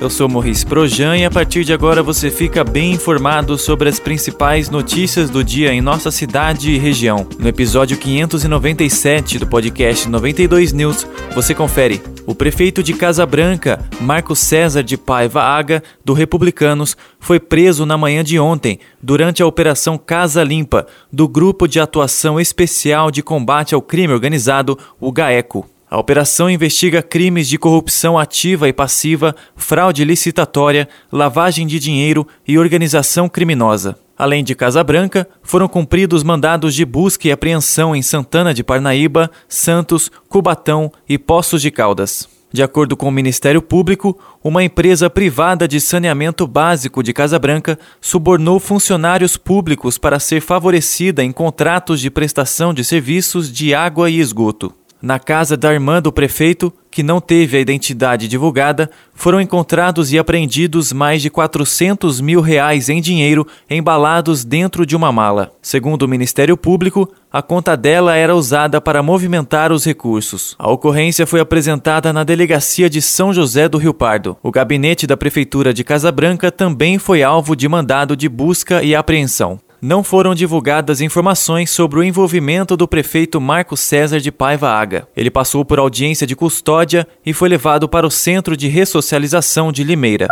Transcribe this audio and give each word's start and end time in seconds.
eu 0.00 0.08
sou 0.08 0.28
Morris 0.28 0.64
Projan 0.64 1.18
e 1.18 1.26
a 1.26 1.30
partir 1.30 1.62
de 1.62 1.74
agora 1.74 2.02
você 2.02 2.30
fica 2.30 2.64
bem 2.64 2.92
informado 2.92 3.58
sobre 3.58 3.86
as 3.86 4.00
principais 4.00 4.70
notícias 4.70 5.28
do 5.28 5.44
dia 5.44 5.74
em 5.74 5.82
nossa 5.82 6.10
cidade 6.10 6.70
e 6.70 6.78
região. 6.78 7.26
No 7.38 7.46
episódio 7.46 7.98
597 7.98 9.38
do 9.38 9.46
podcast 9.46 10.08
92 10.08 10.72
News, 10.72 11.06
você 11.34 11.54
confere. 11.54 12.00
O 12.26 12.34
prefeito 12.34 12.82
de 12.82 12.94
Casa 12.94 13.26
Branca, 13.26 13.84
Marco 14.00 14.34
César 14.34 14.82
de 14.82 14.96
Paiva 14.96 15.42
Aga, 15.42 15.82
do 16.02 16.14
Republicanos, 16.14 16.96
foi 17.18 17.38
preso 17.38 17.84
na 17.84 17.98
manhã 17.98 18.24
de 18.24 18.38
ontem, 18.40 18.78
durante 19.02 19.42
a 19.42 19.46
Operação 19.46 19.98
Casa 19.98 20.42
Limpa, 20.42 20.86
do 21.12 21.28
Grupo 21.28 21.68
de 21.68 21.78
Atuação 21.78 22.40
Especial 22.40 23.10
de 23.10 23.22
Combate 23.22 23.74
ao 23.74 23.82
Crime 23.82 24.14
Organizado, 24.14 24.78
o 24.98 25.12
GAECO. 25.12 25.68
A 25.90 25.98
operação 25.98 26.48
investiga 26.48 27.02
crimes 27.02 27.48
de 27.48 27.58
corrupção 27.58 28.16
ativa 28.16 28.68
e 28.68 28.72
passiva, 28.72 29.34
fraude 29.56 30.04
licitatória, 30.04 30.88
lavagem 31.10 31.66
de 31.66 31.80
dinheiro 31.80 32.24
e 32.46 32.56
organização 32.56 33.28
criminosa. 33.28 33.98
Além 34.16 34.44
de 34.44 34.54
Casa 34.54 34.84
Branca, 34.84 35.26
foram 35.42 35.66
cumpridos 35.66 36.22
mandados 36.22 36.76
de 36.76 36.84
busca 36.84 37.26
e 37.26 37.32
apreensão 37.32 37.96
em 37.96 38.02
Santana 38.02 38.54
de 38.54 38.62
Parnaíba, 38.62 39.28
Santos, 39.48 40.12
Cubatão 40.28 40.92
e 41.08 41.18
Poços 41.18 41.60
de 41.60 41.72
Caldas. 41.72 42.28
De 42.52 42.62
acordo 42.62 42.96
com 42.96 43.08
o 43.08 43.12
Ministério 43.12 43.60
Público, 43.60 44.16
uma 44.44 44.62
empresa 44.62 45.10
privada 45.10 45.66
de 45.66 45.80
saneamento 45.80 46.46
básico 46.46 47.02
de 47.02 47.12
Casa 47.12 47.38
Branca 47.38 47.76
subornou 48.00 48.60
funcionários 48.60 49.36
públicos 49.36 49.98
para 49.98 50.20
ser 50.20 50.40
favorecida 50.40 51.24
em 51.24 51.32
contratos 51.32 52.00
de 52.00 52.10
prestação 52.10 52.72
de 52.72 52.84
serviços 52.84 53.52
de 53.52 53.74
água 53.74 54.08
e 54.08 54.20
esgoto. 54.20 54.72
Na 55.02 55.18
casa 55.18 55.56
da 55.56 55.72
irmã 55.72 56.02
do 56.02 56.12
prefeito, 56.12 56.70
que 56.90 57.02
não 57.02 57.22
teve 57.22 57.56
a 57.56 57.60
identidade 57.60 58.28
divulgada, 58.28 58.90
foram 59.14 59.40
encontrados 59.40 60.12
e 60.12 60.18
apreendidos 60.18 60.92
mais 60.92 61.22
de 61.22 61.30
400 61.30 62.20
mil 62.20 62.42
reais 62.42 62.90
em 62.90 63.00
dinheiro 63.00 63.46
embalados 63.68 64.44
dentro 64.44 64.84
de 64.84 64.94
uma 64.94 65.10
mala. 65.10 65.52
Segundo 65.62 66.02
o 66.02 66.08
Ministério 66.08 66.54
Público, 66.54 67.08
a 67.32 67.40
conta 67.40 67.76
dela 67.78 68.14
era 68.14 68.36
usada 68.36 68.78
para 68.78 69.02
movimentar 69.02 69.72
os 69.72 69.86
recursos. 69.86 70.54
A 70.58 70.70
ocorrência 70.70 71.26
foi 71.26 71.40
apresentada 71.40 72.12
na 72.12 72.22
delegacia 72.22 72.90
de 72.90 73.00
São 73.00 73.32
José 73.32 73.70
do 73.70 73.78
Rio 73.78 73.94
Pardo. 73.94 74.36
O 74.42 74.50
gabinete 74.50 75.06
da 75.06 75.16
Prefeitura 75.16 75.72
de 75.72 75.82
Casa 75.82 76.12
Branca 76.12 76.52
também 76.52 76.98
foi 76.98 77.22
alvo 77.22 77.56
de 77.56 77.66
mandado 77.66 78.14
de 78.14 78.28
busca 78.28 78.82
e 78.82 78.94
apreensão 78.94 79.58
não 79.80 80.04
foram 80.04 80.34
divulgadas 80.34 81.00
informações 81.00 81.70
sobre 81.70 81.98
o 81.98 82.02
envolvimento 82.02 82.76
do 82.76 82.86
prefeito 82.86 83.40
Marco 83.40 83.76
César 83.76 84.20
de 84.20 84.30
Paiva 84.30 84.68
Aga. 84.70 85.08
Ele 85.16 85.30
passou 85.30 85.64
por 85.64 85.78
audiência 85.78 86.26
de 86.26 86.36
custódia 86.36 87.06
e 87.24 87.32
foi 87.32 87.48
levado 87.48 87.88
para 87.88 88.06
o 88.06 88.10
Centro 88.10 88.56
de 88.56 88.68
Ressocialização 88.68 89.72
de 89.72 89.82
Limeira. 89.82 90.28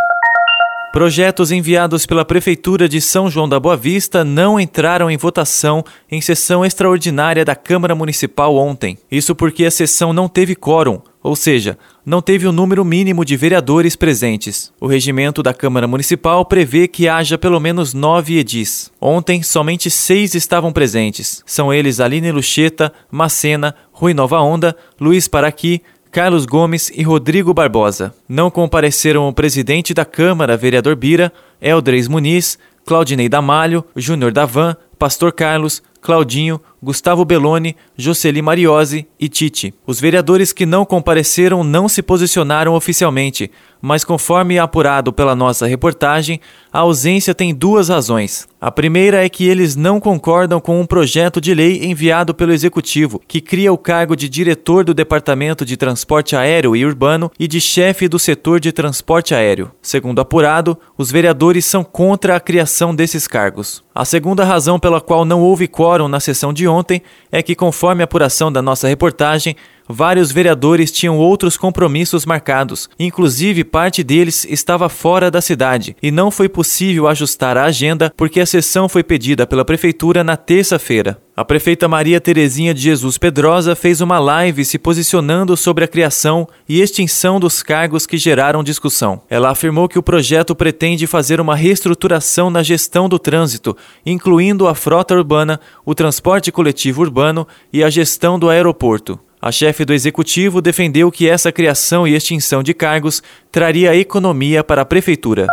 Projetos 0.92 1.52
enviados 1.52 2.06
pela 2.06 2.24
Prefeitura 2.24 2.88
de 2.88 3.00
São 3.00 3.30
João 3.30 3.48
da 3.48 3.60
Boa 3.60 3.76
Vista 3.76 4.24
não 4.24 4.58
entraram 4.58 5.10
em 5.10 5.18
votação 5.18 5.84
em 6.10 6.20
sessão 6.20 6.64
extraordinária 6.64 7.44
da 7.44 7.54
Câmara 7.54 7.94
Municipal 7.94 8.56
ontem. 8.56 8.98
Isso 9.10 9.34
porque 9.34 9.66
a 9.66 9.70
sessão 9.70 10.14
não 10.14 10.28
teve 10.28 10.56
quórum, 10.56 11.00
ou 11.28 11.36
seja, 11.36 11.76
não 12.06 12.22
teve 12.22 12.46
o 12.46 12.52
número 12.52 12.82
mínimo 12.82 13.22
de 13.22 13.36
vereadores 13.36 13.94
presentes. 13.94 14.72
O 14.80 14.86
regimento 14.86 15.42
da 15.42 15.52
Câmara 15.52 15.86
Municipal 15.86 16.42
prevê 16.42 16.88
que 16.88 17.06
haja 17.06 17.36
pelo 17.36 17.60
menos 17.60 17.92
nove 17.92 18.38
edis. 18.38 18.90
Ontem, 18.98 19.42
somente 19.42 19.90
seis 19.90 20.34
estavam 20.34 20.72
presentes. 20.72 21.42
São 21.44 21.70
eles 21.70 22.00
Aline 22.00 22.32
Lucheta, 22.32 22.90
Macena, 23.10 23.74
Rui 23.92 24.14
Nova 24.14 24.40
Onda, 24.40 24.74
Luiz 24.98 25.28
Paraqui, 25.28 25.82
Carlos 26.10 26.46
Gomes 26.46 26.90
e 26.94 27.02
Rodrigo 27.02 27.52
Barbosa. 27.52 28.14
Não 28.26 28.50
compareceram 28.50 29.28
o 29.28 29.32
presidente 29.34 29.92
da 29.92 30.06
Câmara, 30.06 30.56
vereador 30.56 30.96
Bira, 30.96 31.30
Eldreis 31.60 32.08
Muniz, 32.08 32.58
Claudinei 32.86 33.28
Damalho, 33.28 33.84
Júnior 33.94 34.32
Davan, 34.32 34.74
Pastor 34.98 35.30
Carlos, 35.30 35.82
Claudinho, 36.00 36.60
Gustavo 36.82 37.24
Belloni, 37.24 37.74
Jocely 37.96 38.40
Mariose 38.40 39.06
e 39.18 39.28
Tite. 39.28 39.74
Os 39.86 40.00
vereadores 40.00 40.52
que 40.52 40.64
não 40.64 40.84
compareceram 40.84 41.64
não 41.64 41.88
se 41.88 42.02
posicionaram 42.02 42.74
oficialmente, 42.74 43.50
mas 43.82 44.04
conforme 44.04 44.58
apurado 44.58 45.12
pela 45.12 45.34
nossa 45.34 45.66
reportagem, 45.66 46.40
a 46.72 46.80
ausência 46.80 47.34
tem 47.34 47.54
duas 47.54 47.88
razões. 47.88 48.46
A 48.60 48.70
primeira 48.70 49.24
é 49.24 49.28
que 49.28 49.46
eles 49.46 49.76
não 49.76 50.00
concordam 50.00 50.60
com 50.60 50.80
um 50.80 50.86
projeto 50.86 51.40
de 51.40 51.54
lei 51.54 51.84
enviado 51.84 52.34
pelo 52.34 52.52
Executivo, 52.52 53.20
que 53.26 53.40
cria 53.40 53.72
o 53.72 53.78
cargo 53.78 54.16
de 54.16 54.28
diretor 54.28 54.84
do 54.84 54.94
Departamento 54.94 55.64
de 55.64 55.76
Transporte 55.76 56.34
Aéreo 56.34 56.74
e 56.74 56.84
Urbano 56.84 57.30
e 57.38 57.46
de 57.46 57.60
chefe 57.60 58.08
do 58.08 58.18
setor 58.18 58.58
de 58.58 58.72
transporte 58.72 59.34
aéreo. 59.34 59.70
Segundo 59.80 60.20
apurado, 60.20 60.76
os 60.96 61.10
vereadores 61.10 61.64
são 61.64 61.84
contra 61.84 62.34
a 62.34 62.40
criação 62.40 62.94
desses 62.94 63.28
cargos. 63.28 63.82
A 63.94 64.04
segunda 64.04 64.44
razão 64.44 64.78
pela 64.78 65.00
qual 65.00 65.24
não 65.24 65.40
houve 65.40 65.66
quórum 65.88 66.06
na 66.06 66.20
sessão 66.20 66.52
de 66.52 66.68
ontem 66.68 67.00
é 67.32 67.42
que, 67.42 67.54
conforme 67.54 68.02
a 68.02 68.04
apuração 68.04 68.52
da 68.52 68.60
nossa 68.60 68.86
reportagem, 68.86 69.56
vários 69.88 70.30
vereadores 70.30 70.92
tinham 70.92 71.16
outros 71.16 71.56
compromissos 71.56 72.26
marcados, 72.26 72.88
inclusive 72.98 73.64
parte 73.64 74.04
deles 74.04 74.46
estava 74.48 74.88
fora 74.88 75.30
da 75.30 75.40
cidade, 75.40 75.96
e 76.02 76.10
não 76.10 76.30
foi 76.30 76.48
possível 76.48 77.08
ajustar 77.08 77.56
a 77.56 77.64
agenda 77.64 78.12
porque 78.16 78.40
a 78.40 78.46
sessão 78.46 78.88
foi 78.88 79.02
pedida 79.02 79.46
pela 79.46 79.64
prefeitura 79.64 80.22
na 80.22 80.36
terça-feira. 80.36 81.18
A 81.38 81.44
prefeita 81.44 81.86
Maria 81.86 82.20
Terezinha 82.20 82.74
de 82.74 82.80
Jesus 82.80 83.16
Pedrosa 83.16 83.76
fez 83.76 84.00
uma 84.00 84.18
live 84.18 84.64
se 84.64 84.76
posicionando 84.76 85.56
sobre 85.56 85.84
a 85.84 85.88
criação 85.88 86.48
e 86.68 86.80
extinção 86.80 87.38
dos 87.38 87.62
cargos 87.62 88.06
que 88.06 88.18
geraram 88.18 88.64
discussão. 88.64 89.22
Ela 89.30 89.50
afirmou 89.50 89.88
que 89.88 90.00
o 90.00 90.02
projeto 90.02 90.52
pretende 90.52 91.06
fazer 91.06 91.40
uma 91.40 91.54
reestruturação 91.54 92.50
na 92.50 92.60
gestão 92.64 93.08
do 93.08 93.20
trânsito, 93.20 93.76
incluindo 94.04 94.66
a 94.66 94.74
frota 94.74 95.14
urbana, 95.14 95.60
o 95.84 95.94
transporte 95.94 96.50
coletivo 96.50 97.02
urbano 97.02 97.46
e 97.72 97.84
a 97.84 97.88
gestão 97.88 98.36
do 98.36 98.50
aeroporto. 98.50 99.20
A 99.40 99.52
chefe 99.52 99.84
do 99.84 99.94
executivo 99.94 100.60
defendeu 100.60 101.12
que 101.12 101.28
essa 101.28 101.52
criação 101.52 102.06
e 102.06 102.14
extinção 102.14 102.62
de 102.62 102.74
cargos 102.74 103.22
traria 103.52 103.94
economia 103.94 104.64
para 104.64 104.82
a 104.82 104.84
prefeitura. 104.84 105.46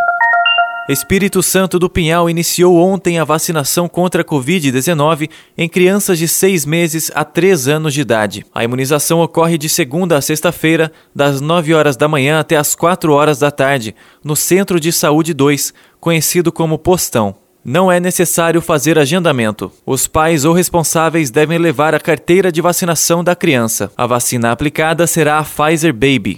Espírito 0.88 1.42
Santo 1.42 1.80
do 1.80 1.90
Pinhal 1.90 2.30
iniciou 2.30 2.78
ontem 2.78 3.18
a 3.18 3.24
vacinação 3.24 3.88
contra 3.88 4.22
a 4.22 4.26
Covid-19 4.26 5.30
em 5.58 5.68
crianças 5.68 6.20
de 6.20 6.28
6 6.28 6.66
meses 6.66 7.12
a 7.16 7.24
3 7.24 7.68
anos 7.68 7.94
de 7.94 8.02
idade. 8.02 8.46
A 8.54 8.64
imunização 8.64 9.20
ocorre 9.20 9.58
de 9.58 9.68
segunda 9.68 10.16
a 10.16 10.22
sexta-feira, 10.22 10.92
das 11.14 11.42
9 11.42 11.74
horas 11.74 11.98
da 11.98 12.08
manhã 12.08 12.40
até 12.40 12.56
as 12.56 12.76
4 12.76 13.12
horas 13.14 13.40
da 13.40 13.50
tarde, 13.50 13.96
no 14.24 14.36
Centro 14.36 14.80
de 14.80 14.92
Saúde 14.92 15.34
2, 15.34 15.74
conhecido 16.00 16.52
como 16.52 16.78
Postão. 16.78 17.45
Não 17.68 17.92
é 17.92 18.00
necessário 18.00 18.62
fazer 18.62 19.00
agendamento. 19.00 19.72
Os 19.84 20.06
pais 20.06 20.46
ou 20.46 20.54
responsáveis 20.54 21.32
devem 21.32 21.58
levar 21.58 21.96
a 21.96 22.00
carteira 22.00 22.52
de 22.52 22.62
vacinação 22.62 23.24
da 23.24 23.36
criança. 23.36 23.92
A 23.98 24.06
vacina 24.06 24.52
aplicada 24.52 25.08
será 25.08 25.40
a 25.40 25.44
Pfizer 25.44 25.92
Baby. 25.92 26.36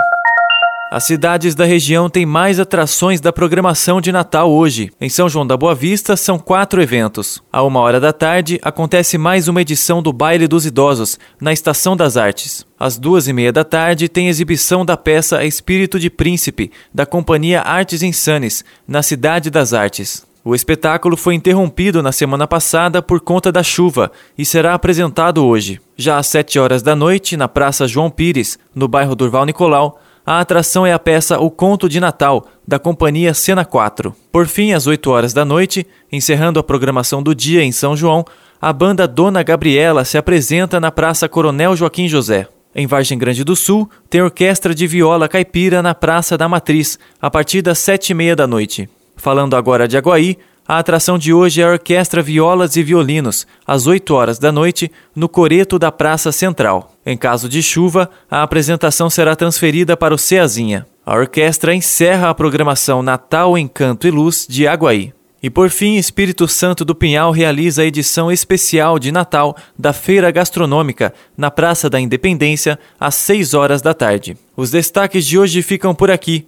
As 0.90 1.04
cidades 1.04 1.54
da 1.54 1.66
região 1.66 2.10
têm 2.10 2.26
mais 2.26 2.62
atrações 2.62 3.20
da 3.20 3.34
programação 3.34 4.00
de 4.00 4.10
Natal 4.10 4.50
hoje. 4.50 4.90
Em 5.02 5.10
São 5.10 5.28
João 5.28 5.46
da 5.46 5.58
Boa 5.58 5.76
Vista, 5.76 6.16
são 6.16 6.40
quatro 6.40 6.82
eventos. 6.82 7.44
À 7.52 7.62
uma 7.62 7.82
hora 7.82 8.00
da 8.00 8.14
tarde, 8.14 8.58
acontece 8.64 9.18
mais 9.18 9.50
uma 9.50 9.62
edição 9.62 10.02
do 10.02 10.14
Baile 10.14 10.48
dos 10.48 10.66
Idosos, 10.66 11.20
na 11.42 11.52
Estação 11.52 11.98
das 11.98 12.16
Artes. 12.16 12.66
Às 12.80 12.98
duas 12.98 13.28
e 13.28 13.34
meia 13.34 13.52
da 13.52 13.66
tarde, 13.66 14.08
tem 14.08 14.30
exibição 14.30 14.86
da 14.86 14.96
peça 14.96 15.44
Espírito 15.44 16.00
de 16.00 16.10
Príncipe, 16.10 16.72
da 16.94 17.06
companhia 17.06 17.64
Artes 17.64 18.02
Insanes, 18.02 18.64
na 18.88 19.04
Cidade 19.04 19.50
das 19.50 19.74
Artes. 19.74 20.27
O 20.48 20.56
espetáculo 20.56 21.18
foi 21.18 21.36
interrompido 21.36 22.02
na 22.02 22.14
semana 22.14 22.48
passada 22.48 23.02
por 23.02 23.20
conta 23.20 23.52
da 23.52 23.62
chuva 23.62 24.10
e 24.38 24.46
será 24.46 24.76
apresentado 24.76 25.46
hoje. 25.46 25.82
Já 25.98 26.18
às 26.18 26.28
7 26.28 26.58
horas 26.58 26.82
da 26.82 26.96
noite, 26.96 27.36
na 27.36 27.50
Praça 27.50 27.86
João 27.86 28.10
Pires, 28.10 28.58
no 28.74 28.88
bairro 28.88 29.14
Durval 29.14 29.46
Nicolau, 29.46 30.00
a 30.26 30.40
atração 30.40 30.86
é 30.86 30.94
a 30.94 31.00
peça 31.00 31.38
O 31.38 31.52
Conto 31.52 31.90
de 31.90 32.00
Natal, 32.00 32.48
da 32.66 32.80
companhia 32.80 33.34
Cena 33.34 33.66
4. 33.66 34.16
Por 34.32 34.48
fim, 34.48 34.72
às 34.72 34.88
8 34.88 35.12
horas 35.12 35.34
da 35.34 35.44
noite, 35.44 35.86
encerrando 36.10 36.62
a 36.62 36.64
programação 36.64 37.22
do 37.22 37.36
dia 37.36 37.62
em 37.62 37.74
São 37.74 37.94
João, 37.94 38.24
a 38.62 38.72
banda 38.72 39.06
Dona 39.06 39.44
Gabriela 39.44 40.06
se 40.06 40.18
apresenta 40.18 40.80
na 40.80 40.94
Praça 40.94 41.28
Coronel 41.28 41.76
Joaquim 41.76 42.08
José. 42.08 42.48
Em 42.74 42.88
Vargem 42.88 43.18
Grande 43.18 43.44
do 43.44 43.54
Sul, 43.54 43.90
tem 44.10 44.22
orquestra 44.22 44.74
de 44.74 44.88
viola 44.88 45.28
caipira 45.28 45.84
na 45.84 45.94
Praça 45.94 46.38
da 46.38 46.48
Matriz, 46.48 46.98
a 47.22 47.30
partir 47.30 47.62
das 47.62 47.80
sete 47.80 48.12
e 48.12 48.14
meia 48.14 48.34
da 48.34 48.48
noite. 48.48 48.90
Falando 49.18 49.56
agora 49.56 49.88
de 49.88 49.98
Aguaí, 49.98 50.38
a 50.68 50.78
atração 50.78 51.18
de 51.18 51.34
hoje 51.34 51.62
é 51.62 51.64
a 51.66 51.72
Orquestra 51.72 52.22
Violas 52.22 52.76
e 52.76 52.84
Violinos, 52.84 53.48
às 53.66 53.88
8 53.88 54.14
horas 54.14 54.38
da 54.38 54.52
noite, 54.52 54.92
no 55.16 55.28
Coreto 55.28 55.80
da 55.80 55.92
Praça 55.92 56.32
Central. 56.32 56.94
Em 57.06 57.18
caso 57.18 57.50
de 57.50 57.64
chuva, 57.64 58.10
a 58.30 58.44
apresentação 58.44 59.10
será 59.10 59.36
transferida 59.36 59.98
para 59.98 60.14
o 60.14 60.18
Ceazinha. 60.18 60.86
A 61.06 61.16
orquestra 61.16 61.74
encerra 61.74 62.30
a 62.30 62.36
programação 62.36 63.02
Natal 63.02 63.58
Encanto 63.58 64.08
e 64.08 64.12
Luz 64.12 64.46
de 64.48 64.68
Aguaí. 64.68 65.14
E 65.42 65.50
por 65.50 65.70
fim, 65.70 65.96
Espírito 65.96 66.48
Santo 66.48 66.84
do 66.84 66.96
Pinhal 66.96 67.32
realiza 67.32 67.82
a 67.82 67.86
edição 67.86 68.32
especial 68.32 69.00
de 69.00 69.12
Natal 69.12 69.56
da 69.78 69.94
Feira 69.94 70.32
Gastronômica 70.32 71.14
na 71.38 71.50
Praça 71.50 71.90
da 71.90 72.00
Independência 72.00 72.78
às 73.00 73.16
6 73.16 73.54
horas 73.54 73.82
da 73.82 73.94
tarde. 73.94 74.36
Os 74.56 74.72
destaques 74.72 75.26
de 75.26 75.38
hoje 75.38 75.62
ficam 75.62 75.94
por 75.94 76.10
aqui. 76.12 76.48